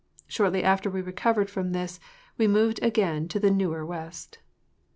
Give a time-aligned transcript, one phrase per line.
[0.27, 1.99] Shortly after we recovered from this
[2.35, 4.39] we moved again to the newer West.